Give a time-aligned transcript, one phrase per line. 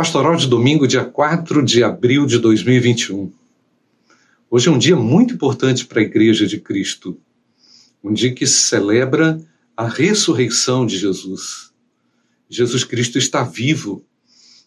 [0.00, 3.30] Pastoral de domingo, dia 4 de abril de 2021.
[4.50, 7.20] Hoje é um dia muito importante para a Igreja de Cristo.
[8.02, 9.38] Um dia que celebra
[9.76, 11.74] a ressurreição de Jesus.
[12.48, 14.02] Jesus Cristo está vivo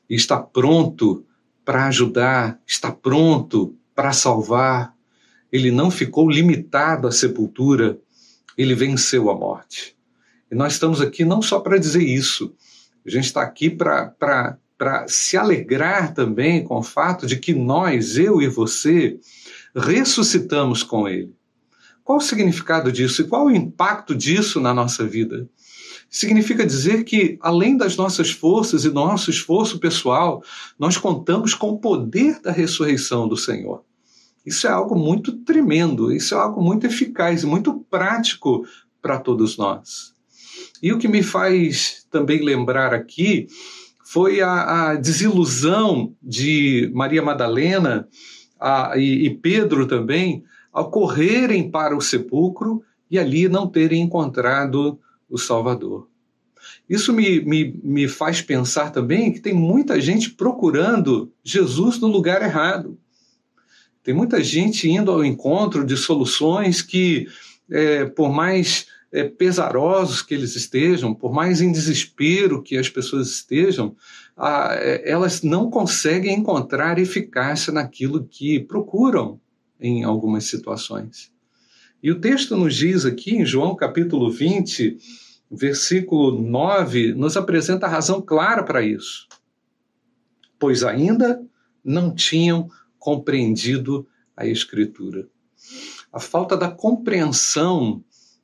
[0.07, 1.25] e está pronto
[1.65, 4.93] para ajudar, está pronto para salvar.
[5.52, 7.97] Ele não ficou limitado à sepultura,
[8.56, 9.96] ele venceu a morte.
[10.52, 12.54] E nós estamos aqui não só para dizer isso,
[13.04, 18.18] a gente está aqui para para se alegrar também com o fato de que nós,
[18.18, 19.19] eu e você,
[19.75, 21.33] ressuscitamos com Ele.
[22.04, 25.47] Qual o significado disso e qual o impacto disso na nossa vida?
[26.09, 30.43] Significa dizer que, além das nossas forças e nosso esforço pessoal,
[30.77, 33.83] nós contamos com o poder da ressurreição do Senhor.
[34.45, 38.65] Isso é algo muito tremendo, isso é algo muito eficaz e muito prático
[39.02, 40.13] para todos nós.
[40.81, 43.47] E o que me faz também lembrar aqui
[44.14, 48.08] foi a, a desilusão de Maria Madalena
[48.59, 55.00] a, e, e Pedro também ao correrem para o sepulcro e ali não terem encontrado
[55.28, 56.08] o Salvador.
[56.88, 62.44] Isso me, me, me faz pensar também que tem muita gente procurando Jesus no lugar
[62.44, 62.95] errado.
[64.03, 67.25] Tem muita gente indo ao encontro de soluções que,
[67.67, 73.30] é, por mais é, pesarosos que eles estejam, por mais em desespero que as pessoas
[73.30, 73.95] estejam,
[74.36, 79.39] a, é, elas não conseguem encontrar eficácia naquilo que procuram
[79.80, 81.31] em algumas situações.
[82.02, 84.97] E o texto nos diz aqui, em João capítulo 20,
[85.52, 89.27] versículo 9, nos apresenta a razão clara para isso.
[90.58, 91.42] Pois ainda
[91.83, 92.67] não tinham
[92.98, 95.27] compreendido a Escritura.
[96.11, 98.03] A falta da compreensão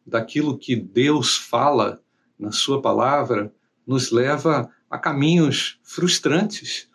[0.09, 2.01] daquilo que Deus fala
[2.37, 3.53] na Sua palavra
[3.85, 6.89] nos leva a caminhos frustrantes,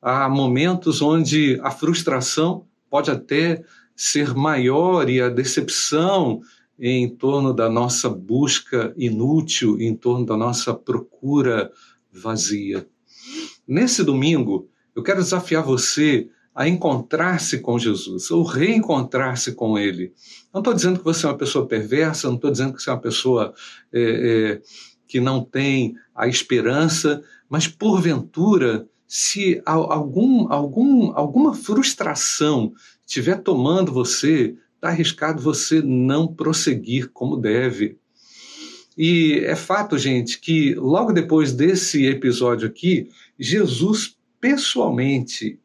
[0.00, 3.62] a momentos onde a frustração pode até
[3.94, 6.40] ser maior e a decepção
[6.78, 11.70] em torno da nossa busca inútil, em torno da nossa procura
[12.10, 12.88] vazia.
[13.68, 16.28] Nesse domingo, eu quero desafiar você
[16.60, 20.12] a encontrar-se com Jesus, ou reencontrar-se com Ele.
[20.52, 22.92] Não estou dizendo que você é uma pessoa perversa, não estou dizendo que você é
[22.92, 23.54] uma pessoa
[23.90, 24.62] é, é,
[25.08, 32.74] que não tem a esperança, mas porventura, se algum, algum, alguma frustração
[33.06, 37.96] estiver tomando você, está arriscado você não prosseguir como deve.
[38.98, 45.58] E é fato, gente, que logo depois desse episódio aqui, Jesus pessoalmente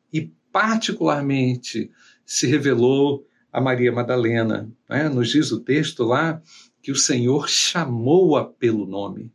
[0.56, 1.92] particularmente
[2.26, 4.72] se revelou a Maria Madalena.
[4.90, 5.10] Né?
[5.10, 6.42] Nos diz o texto lá
[6.82, 9.34] que o Senhor chamou-a pelo nome.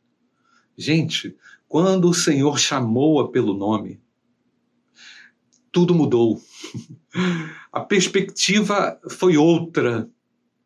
[0.79, 1.37] Gente,
[1.69, 4.01] quando o Senhor chamou-a pelo nome,
[5.71, 6.41] tudo mudou.
[7.71, 10.11] A perspectiva foi outra,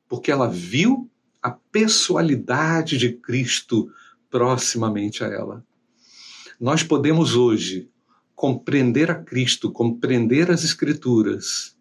[0.09, 1.11] porque ela viu
[1.43, 3.93] a pessoalidade de Cristo
[4.31, 5.67] proximamente a ela.
[6.59, 7.91] Nós podemos hoje
[8.35, 11.77] compreender a Cristo, compreender as Escrituras,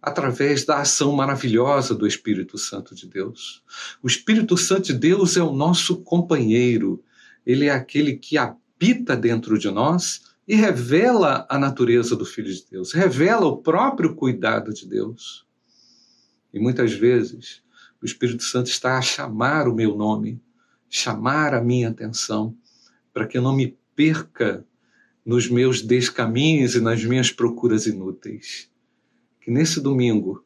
[0.00, 3.62] através da ação maravilhosa do Espírito Santo de Deus.
[4.02, 7.02] O Espírito Santo de Deus é o nosso companheiro,
[7.44, 12.64] ele é aquele que habita dentro de nós e revela a natureza do Filho de
[12.70, 15.44] Deus, revela o próprio cuidado de Deus.
[16.52, 17.62] E muitas vezes
[18.00, 20.40] o Espírito Santo está a chamar o meu nome,
[20.88, 22.56] chamar a minha atenção,
[23.12, 24.64] para que eu não me perca
[25.26, 28.70] nos meus descaminhos e nas minhas procuras inúteis.
[29.40, 30.44] Que nesse domingo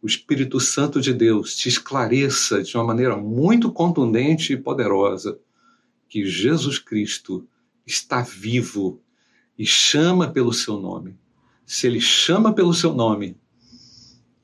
[0.00, 5.38] o Espírito Santo de Deus te esclareça de uma maneira muito contundente e poderosa
[6.08, 7.46] que Jesus Cristo
[7.86, 8.98] está vivo
[9.58, 11.18] e chama pelo seu nome.
[11.66, 13.36] Se ele chama pelo seu nome,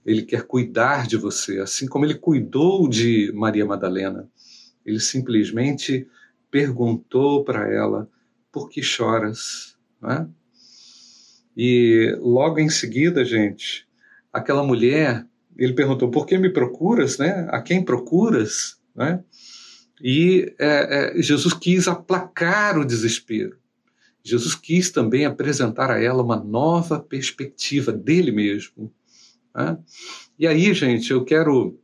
[0.05, 4.31] ele quer cuidar de você, assim como ele cuidou de Maria Madalena.
[4.85, 6.07] Ele simplesmente
[6.51, 8.09] perguntou para ela:
[8.53, 9.77] Por que choras?
[10.01, 10.29] Né?
[11.57, 13.87] E logo em seguida, gente,
[14.33, 15.27] aquela mulher,
[15.57, 17.19] ele perguntou: Por que me procuras?
[17.19, 17.49] Né?
[17.51, 18.79] A quem procuras?
[18.95, 19.23] Né?
[20.03, 23.59] E é, é, Jesus quis aplacar o desespero.
[24.23, 28.93] Jesus quis também apresentar a ela uma nova perspectiva dele mesmo.
[29.55, 29.79] Né?
[30.39, 31.79] E aí, gente, eu quero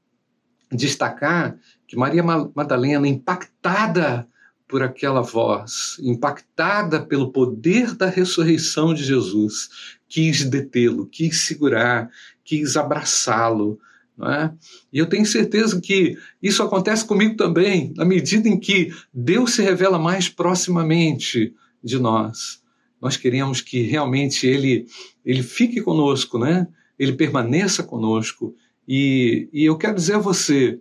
[0.70, 4.28] destacar que Maria Madalena, impactada
[4.68, 9.68] por aquela voz, impactada pelo poder da ressurreição de Jesus,
[10.08, 12.10] quis detê-lo, quis segurar,
[12.44, 13.78] quis abraçá-lo.
[14.18, 14.50] É?
[14.90, 19.62] E eu tenho certeza que isso acontece comigo também, na medida em que Deus se
[19.62, 21.54] revela mais proximamente
[21.84, 22.62] de nós.
[23.00, 24.86] Nós queremos que realmente ele,
[25.24, 26.66] ele fique conosco, né?
[26.98, 28.54] Ele permaneça conosco.
[28.88, 30.80] E, e eu quero dizer a você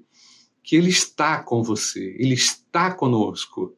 [0.65, 3.77] que ele está com você, ele está conosco.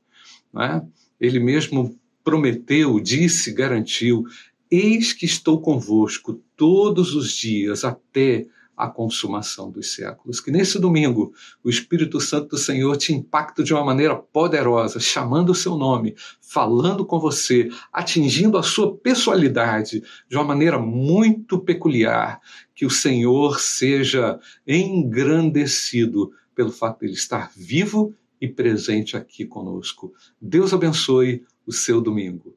[0.54, 0.82] Né?
[1.20, 4.24] Ele mesmo prometeu, disse, garantiu:
[4.72, 10.40] Eis que estou convosco todos os dias até a consumação dos séculos.
[10.40, 15.50] Que nesse domingo o Espírito Santo do Senhor te impacte de uma maneira poderosa, chamando
[15.50, 22.40] o seu nome, falando com você, atingindo a sua pessoalidade de uma maneira muito peculiar.
[22.74, 30.12] Que o Senhor seja engrandecido pelo fato de ele estar vivo e presente aqui conosco.
[30.42, 32.57] Deus abençoe o seu domingo.